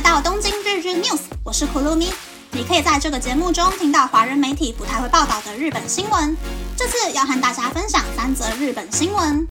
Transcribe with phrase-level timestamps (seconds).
[0.00, 2.10] 来到东京日日 News，我是库鲁咪。
[2.52, 6.34] 你可以在这个节目中听到华人媒体不太会报道的日本新闻。
[6.74, 9.46] 这次要和大家分享三则日本新闻。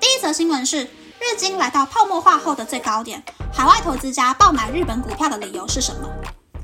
[0.00, 3.22] 第一则新闻是，日经来到泡沫化后的最高点，
[3.52, 6.10] 海外投资家爆买日本股票的理由是什么？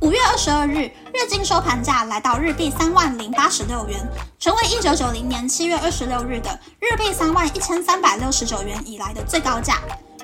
[0.00, 4.00] 五月二十二日，日经收盘价来到日币三万零八十六元，
[4.38, 9.78] 成为一九九零年七月二十六日的日币三万一千三百六十九元以来的最高价。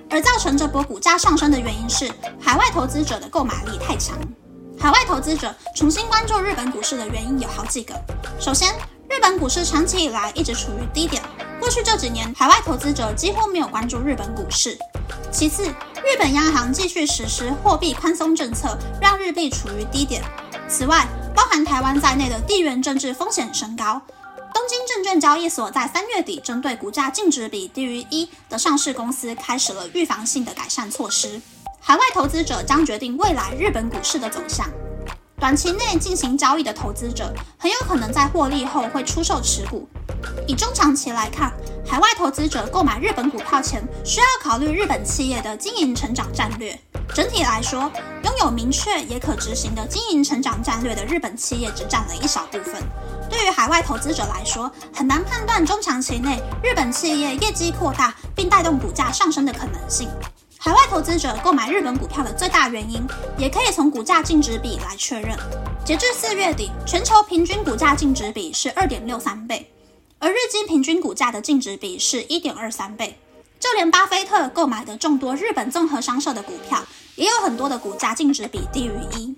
[0.08, 4.16] 而造成这波股价上升的原因是海外投资者的购买力太强。
[4.80, 7.94] 海外投资者重新关注日本股市的原因有好几个。
[8.40, 8.72] 首先，
[9.10, 11.22] 日本股市长期以来一直处于低点，
[11.60, 14.78] 过去这几年海外投资者几乎没有关注日本股市。
[15.30, 15.70] 其次，
[16.06, 20.22] 日本央行继续实施货币宽松政策，让日币处于低点。
[20.68, 24.00] 此外，包含台湾在内的地缘政治风险升高。
[24.54, 31.42] 东京证券交易所，在三月底针对股价净值比低于一的上市公司开始了预防性的改善措施。
[31.80, 34.64] 海外投资者将决定未来日本股市的走向。
[35.40, 39.88] 短期内进行交易的投资者，很有可能在获利后会出售持股。
[40.46, 41.52] 以中长期来看，
[41.86, 46.78] 海外投资者购买日本股票前，需要考虑日本企业的经营成长战略。
[47.14, 47.90] 整体来说，
[48.24, 52.74] 拥有明确也可执行的经营成长战略的日本企业只占了一小部分。
[53.30, 60.08] 对于海外投资者来说，很难判断中长期内日本企业业绩扩大并带动股价上升的可能性。
[60.58, 63.06] 海外投资者购买日本股票的最大原因，
[63.38, 65.36] 也可以从股价净值比来确认。
[65.84, 69.70] 截至四月底，全球平均股价净值比是二点六三倍。
[70.18, 73.18] 而日经平均股价的净值比是一点二三倍，
[73.60, 76.82] 就连巴菲特购买的众多日本综合商社的股票，
[77.16, 79.34] 也有很多的股价净值比低于一。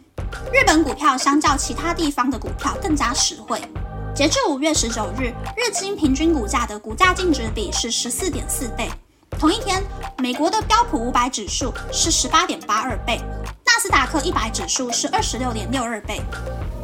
[0.52, 3.60] 日本股票相较其他地方的股票更加实惠。
[4.14, 8.88] 截至五月十九日，日经平均股价的股价净值比是十四点四倍。
[9.38, 9.82] 同一天，
[10.18, 13.20] 美国的标普五百指数是十八点八二倍，
[13.66, 16.20] 纳斯达克一百指数是二十六点六二倍。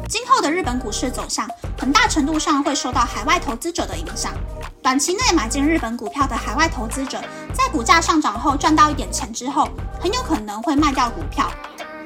[0.07, 1.49] 今后的日本股市走向，
[1.79, 4.33] 很大程度上会受到海外投资者的影响。
[4.81, 7.19] 短期内买进日本股票的海外投资者，
[7.53, 9.67] 在股价上涨后赚到一点钱之后，
[9.99, 11.49] 很有可能会卖掉股票。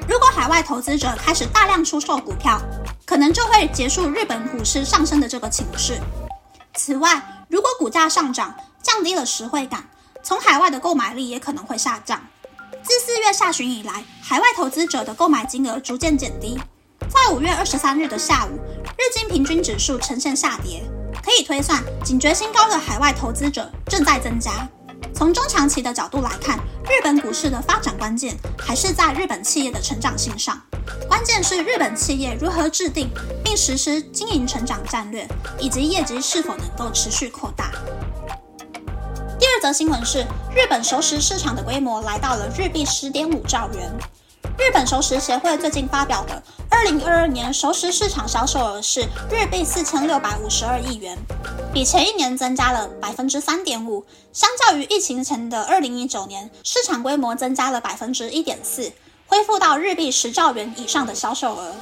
[0.08, 2.58] 如果海外投资者开始大量出售股票，
[3.04, 6.00] 可能就会结束日本股市上升的这个情势。
[6.74, 9.84] 此外，如果股价上涨，降低了实惠感，
[10.22, 12.18] 从海外的购买力也可能会下降。
[12.82, 16.58] 自四月下旬以来，海外投资者的购买金额逐渐减低。
[17.08, 18.58] 在五月二十三日的下午，
[18.96, 20.82] 日经平均指数呈现下跌，
[21.22, 24.68] 可以推算警觉性高的海外投资者正在增加。
[25.14, 30.60] 从中长期的角度来看，日本股市的发展关键还是在日本企业的成长性上，
[31.08, 33.10] 关键是日本企业如何制定
[33.44, 35.26] 并实施经营成长战略，
[35.58, 37.70] 以及业绩是否能够持续扩大。
[39.38, 40.20] 第二则新闻是，
[40.54, 43.90] 日本熟食市场的规模来到了日币十点五兆元。
[44.58, 49.00] 日本熟食协会最近发表的二零二二年熟食市场销售额是
[49.30, 51.18] 日币四千六百五十二亿元，
[51.72, 54.04] 比前一年增加了百分之三点五。
[54.32, 58.92] 相较于疫情前的二零一九年，市场规模增加了百分之一点四，
[59.26, 61.74] 恢复到日币十兆元以上的销售额。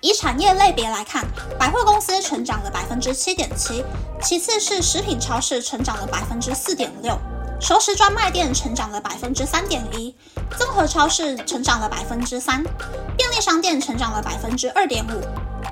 [0.00, 1.24] 以产业类别来看，
[1.58, 3.84] 百货公司成长了百分之七点七，
[4.20, 7.16] 其次是食品超市成长了百分之四点六。
[7.62, 10.12] 熟食专卖店成长了百分之三点一，
[10.58, 12.60] 综合超市成长了百分之三，
[13.16, 15.20] 便利商店成长了百分之二点五。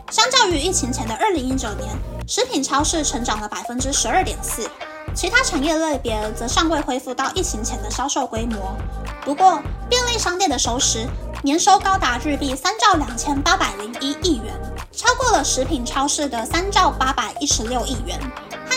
[0.09, 1.89] 相较于疫情前的二零一九年，
[2.29, 4.71] 食品超市成长了百分之十二点四，
[5.17, 8.77] 其他产业类别则尚未恢复到疫情前的销售规模。
[9.25, 11.05] 不过，便利商店的熟食
[11.43, 14.55] 年收高达日币三兆两千八百零一亿元，
[14.93, 18.17] 超过了食品超市的三兆八百一十六亿元。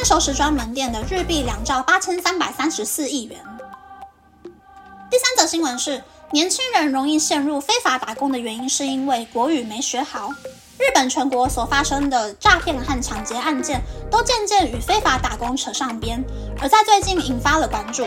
[0.03, 3.39] 熟食专门店的日币两兆八千三百三十四亿元。
[5.09, 10.29] 第三则新闻是，年轻人容易陷入非法打工的原因是因为国语没学好。
[10.77, 13.81] 日本全国所发生的诈骗和抢劫案件
[14.11, 16.21] 都渐渐与非法打工扯上边，
[16.59, 18.05] 而在最近引发了关注。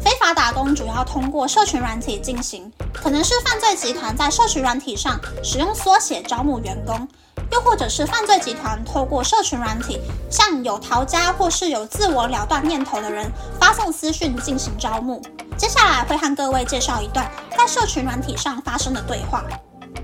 [0.00, 7.08] 非法打工主要通过社群软体进行，可能是犯罪集团在社群软体上使用缩写招募员工。
[7.54, 13.30] 又或者是犯罪集团透过社群软体，向有逃家或是有自我了断念头的人
[13.60, 15.22] 发送私讯进行招募。
[15.56, 19.44] 接下来会和各位介绍一段在社群软体上发生的对话。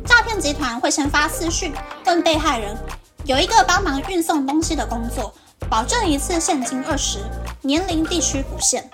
[0.07, 1.75] 诈骗集团会先发私讯
[2.07, 2.77] 问被害人，
[3.25, 5.35] 有一个帮忙运送东西的工作，
[5.69, 7.19] 保证一次现金二十，
[7.63, 8.89] 年龄地区不限。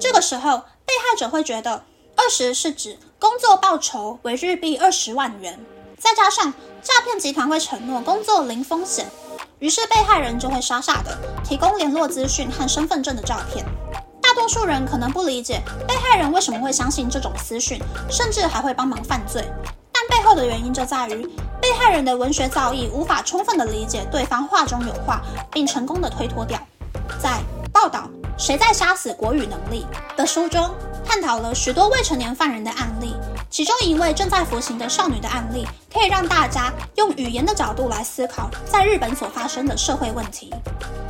[0.00, 1.84] 这个时候，被害者会觉得
[2.16, 5.64] 二十是指工作报酬为日币二十万元。
[6.04, 6.52] 再加上
[6.82, 9.06] 诈骗集团会承诺工作零风险，
[9.58, 13.64] 于是被害人就会傻傻的提供联络资讯和身份证的照片。
[14.20, 17.80] 大多数人可能不理解被害人为什么会相信这种私讯，
[18.10, 19.50] 甚至还会帮忙犯罪。
[19.90, 21.26] 但背后的原因就在于
[21.58, 26.60] 被害人的文学造诣无法充分的理解对方话中有话，并成功的推脱掉。
[27.18, 27.40] 在
[27.72, 29.86] 报道《谁在杀死国语能力》
[30.18, 30.70] 的书中，
[31.04, 33.14] 探讨了许多未成年犯人的案例，
[33.50, 40.52] 其中一位正在服刑的少女的案例，可以让大家用语言的角度来思考在日本所发生的社会问题。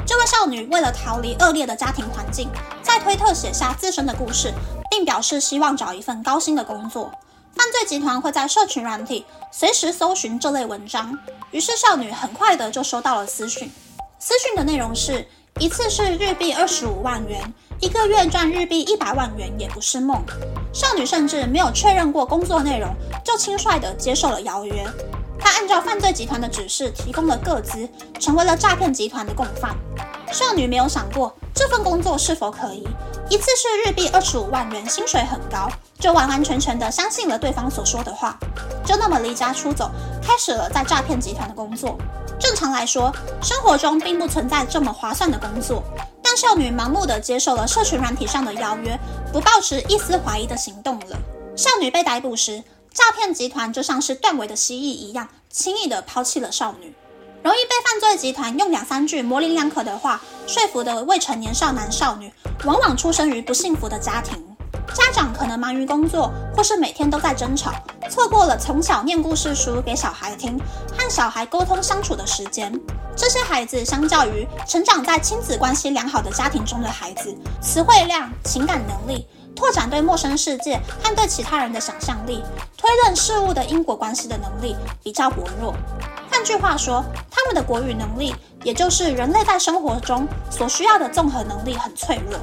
[0.06, 2.50] 这位少女为了逃离恶劣的家庭环境，
[2.82, 4.52] 在推特写下自身的故事，
[4.90, 7.10] 并表示希望找一份高薪的工作。
[7.54, 11.16] 犯罪集团会在社群软体随时搜寻这类文章，
[11.52, 13.72] 于是少女很快的就收到了私讯。
[14.18, 15.26] 私讯的内容是
[15.60, 17.40] 一次是日币二十五万元，
[17.78, 20.20] 一个月赚日币一百万元也不是梦。
[20.72, 22.92] 少女甚至没有确认过工作内容，
[23.24, 24.84] 就轻率地接受了邀约。
[25.38, 29.76] 她按照犯罪集团的指示提供了个资，成为了诈骗集团的共犯。
[30.32, 32.84] 少女没有想过这份工作是否可疑。
[33.30, 35.70] 一次是日币二十五万元，薪水很高，
[36.00, 38.36] 就完完全全的相信了对方所说的话，
[38.84, 39.88] 就那么离家出走，
[40.20, 41.96] 开始了在诈骗集团的工作。
[42.38, 45.82] 正常来说，生活中并不存在这么划算的工作，
[46.22, 48.98] 但少女盲目的接受了社群软体上的邀约，
[49.32, 51.16] 不抱持一丝怀疑的行动了。
[51.56, 56.94] 少女被逮捕时，诈骗集团就像是断尾的蜥蜴一样，轻易的抛弃了少女。
[57.42, 62.32] 容易被犯罪集团用两三句模棱两可的话说服的未成年少男少女，
[62.64, 64.53] 往往出生于不幸福的家庭，
[64.92, 67.72] 家长可能忙于工作，或是每天都在争吵，
[68.10, 70.58] 错过了从小念故事书给小孩听，
[70.96, 72.72] 和小孩沟通相处的时间。
[73.16, 82.42] 这些孩子相较于成长在亲子关系良好的家庭中的孩子，词汇量、情感能力、拓展对陌生世界和对其他人的想象力、
[82.76, 85.72] 推论事物的因果关系的能力比较薄弱。
[86.30, 88.34] 换句话说，他们的国语能力，
[88.64, 92.38] 也就是人类在生活中所需要的综合能力，很脆弱。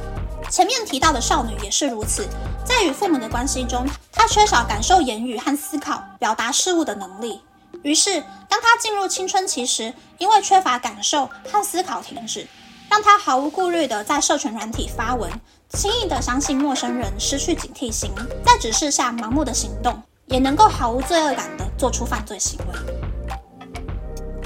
[0.49, 2.27] 前面提到的少女也是如此，
[2.65, 7.41] 在与父母的关系中，她缺少感受言语和思考、表达事物的能力。
[7.83, 12.45] 于是，当她进入青春期时，因为缺乏感受和思考停止，
[12.89, 15.31] 让她毫无顾虑地在社群软体发文，
[15.69, 18.11] 轻易地相信陌生人，失去警惕心，
[18.45, 22.65] 在指示下盲目的行动，也能够毫无罪恶感地做出犯罪行为。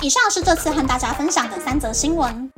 [0.02, 2.52] 以上是这次和大家分享的三则新闻。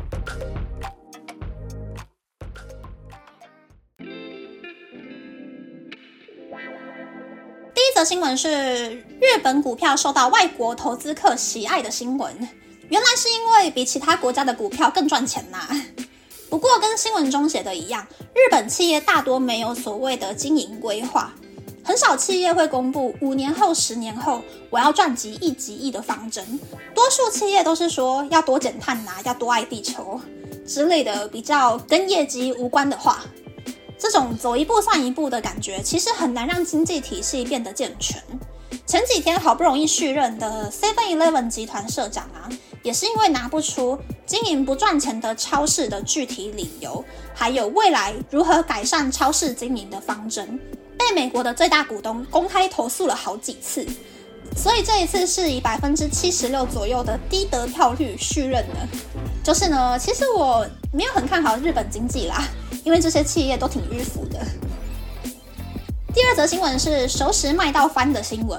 [7.97, 12.31] 则新闻是日本股票受到外国投资客喜爱的新闻，
[12.89, 15.67] 原来是因为比其他国家的股票更赚钱呐。
[16.47, 18.05] 不过跟新闻中写的一样，
[18.35, 21.33] 日本企业大多没有所谓的经营规划。
[21.83, 26.45] 很少企业会公布五年后、十年后我要赚几亿、几亿的方针，
[26.93, 30.21] 多数企业都是说要多减碳呐，要多爱地球
[30.67, 33.25] 之类的比较跟业绩无关的话。
[33.97, 38.21] 这种走一步算一步的感觉，其实很难让经济体系变得健全。
[38.85, 42.47] 前几天好不容易续任的 Seven Eleven 集团社长啊，
[42.83, 47.03] 也是因为拿不出经营不赚钱的超市的具体理由，
[47.33, 50.59] 还有未来如何改善超市经营的方针。
[50.97, 53.85] 被美国的最大股东公开投诉了好几次，
[54.55, 58.87] 所以这一次是以百分之七十六左右的低得票率续任的。
[59.43, 62.43] 就是呢，其实我没有很看好日本经济啦，
[62.87, 64.39] 因为这些企业都挺迂腐的。
[66.13, 68.57] 第二则新闻是熟食卖到翻的新闻，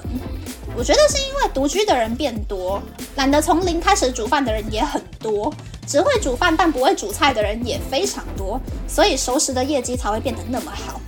[0.77, 2.79] 我觉得是因为独居的人变多，
[3.15, 5.51] 懒得从零开始煮饭的人也很多，
[5.87, 11.01] 只会煮饭但不会煮菜的人也非常多，所以熟食的业绩才会变得那么好。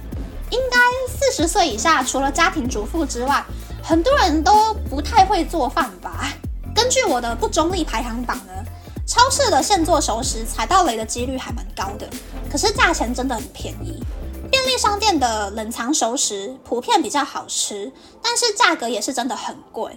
[0.49, 3.45] 应该四十岁以下，除了家庭主妇之外，
[3.83, 6.33] 很多人都不太会做饭吧？
[6.73, 8.53] 根据我的不中立排行榜呢，
[9.11, 12.09] 超市的现做熟食踩到雷的几率还蛮高的，
[12.49, 14.01] 可是价钱真的很便宜。
[14.49, 17.91] 便利商店的冷藏熟食普遍比较好吃，
[18.23, 19.91] 但是价格也是真的很贵。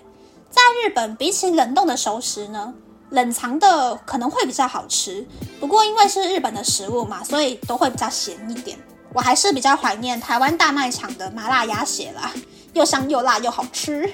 [0.51, 2.75] 在日本，比起冷冻的熟食呢，
[3.11, 5.25] 冷藏的可能会比较好吃，
[5.61, 8.77] 不过因为是日本的食物嘛，所以都会比较咸一点。
[9.13, 12.33] 我还是比较怀念台湾大卖场的麻辣鸭血啦，
[12.73, 14.13] 又香又辣又好吃。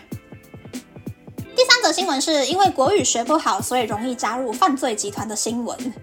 [1.56, 5.94] 第三则新闻是因为国语学不好，所以容易加入犯罪集团的新闻。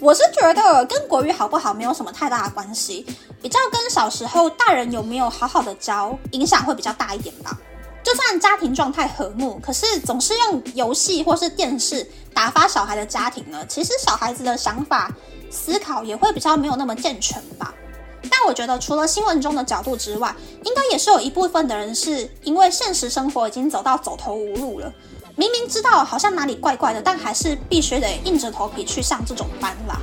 [0.00, 3.04] 我是觉得跟国语好不好没有什么太大的关系，
[3.42, 7.58] 比较跟小时候大人有没有好好的教影响会比较大一点吧。
[8.02, 15.10] 就算家庭状态和睦，可是总是用游戏或是电视打发小孩的家庭呢，其实小孩子的想法
[15.50, 17.74] 思考也会比较没有那么健全吧。
[18.22, 20.34] 但我觉得，除了新闻中的角度之外，
[20.64, 24.92] 应该也是有一部分的人是因为现实生活已经走到走投无路了，
[25.36, 29.98] 明明知道好像哪里怪怪的，但还是必须得硬着头皮去上这种班啦。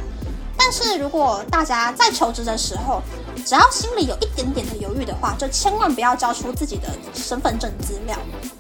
[0.58, 3.02] 但是如果大家在求职的时候，
[3.46, 8.18] 只要心里有一点点的犹豫的话，就千万不要交出自己的身份证资料，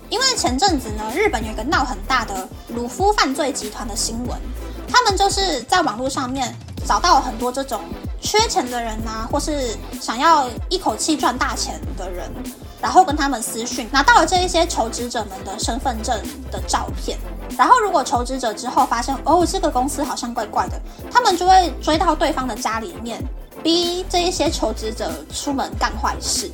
[0.09, 4.39] 因为前阵子呢，日本有一个闹很大的鲁夫犯罪集团的新闻，
[4.87, 6.55] 他们就是在网络上面
[6.87, 7.81] 找到了很多这种
[8.21, 12.31] 缺钱的人呐，或是想要一口气赚大钱的人。
[12.79, 16.15] 然后跟他们私讯，拿到了这一些求职者们的身份证
[16.51, 17.17] 的照片。
[17.57, 20.79] 然后如果求职者之后发现，哦，这个公司好像怪怪的，
[21.11, 23.19] 他们就会追到对方的家里面，
[23.63, 26.51] 逼这一些求职者出门干坏事，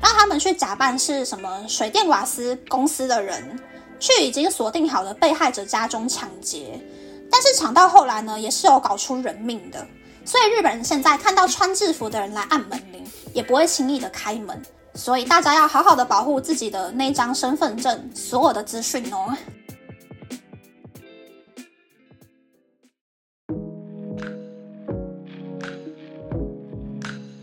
[0.00, 3.58] 让他们去假扮是什么水电瓦斯公司的人，
[3.98, 6.80] 去已经锁定好的被害者家中抢劫。
[7.28, 9.84] 但是抢到后来呢，也是有搞出人命的。
[10.24, 14.60] 所以日本人现在看到穿制服的人来按门铃，也不会轻易的开门。
[14.94, 19.36] 所以大家要好好的保护自己的那张身份证所有的资讯哦。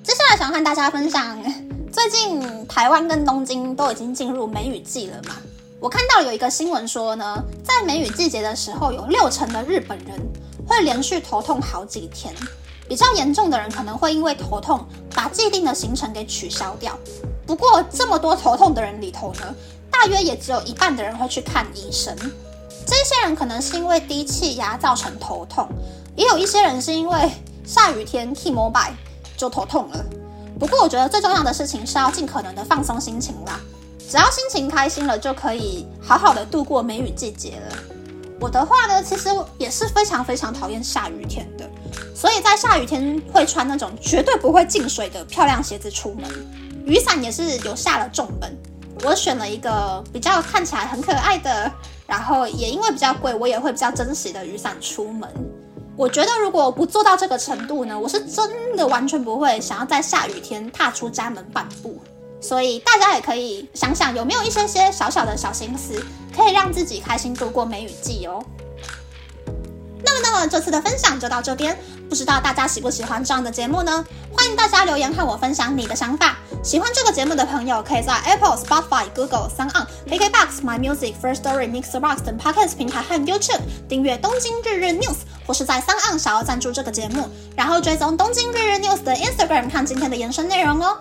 [0.01, 1.37] 接下来想和大家分享，
[1.91, 5.35] 最近台湾跟东京都已经进入梅雨季了嘛？
[5.81, 10.17] 我看到有一个新闻说呢，在梅雨季节的时候，有六成的日本人
[10.65, 12.33] 会连续头痛好几天，
[12.91, 16.99] 比较严重的人可能会因为头痛把既定的行程给取消掉。
[17.47, 19.55] 不过，这么多头痛的人里头呢，
[19.89, 22.13] 大约也只有一半的人会去看医生。
[22.85, 25.69] 这些人可能是因为低气压造成头痛，
[26.17, 27.31] 也有一些人是因为
[27.65, 28.91] 下雨天 T mobile
[29.37, 30.05] 就头痛了。
[30.59, 33.57] 不过，我觉得最重要的事情是要尽可能的放松心情啦。
[33.99, 37.77] 只要心情开心了，就可以好好的度过梅雨季节了。
[38.37, 41.70] 我的话呢，其实也是非常非常讨厌下雨天的，
[42.21, 46.29] 所以在下雨天会穿那种绝对不会进水的漂亮鞋子出门。
[46.85, 48.55] 雨伞也是有下了重本，
[49.03, 51.71] 我选了一个比较看起来很可爱的，
[52.05, 55.27] 然后也因为比较贵，我也会比较珍惜的雨伞出门。
[55.97, 61.99] 我觉得如果不做到这个程度呢，我是真的完全不会想要在下雨天踏出家门半步。
[62.39, 68.43] 所以大家也可以想想有没有一些些小小的小心思，可以让自己开心度过梅雨季哦。
[70.03, 71.77] 那么，那么这次的分享就到这边，
[72.09, 74.03] 不知道大家喜不喜欢这样的节目呢？
[74.35, 76.37] 欢迎大家留言和我分享你的想法。
[76.63, 85.09] 喜欢这个节目的朋友，可以在 Apple、Spotify、Google、s o n KKBox、My Music、First Story、Mixbox 等 Podcast 平台和 YouTube 订阅《东京日日 News》，
[85.45, 90.97] 或是在 s o n 想要赞助这个节目，然后追踪《东京日日 News》的 Instagram 看今天的延伸内容哦。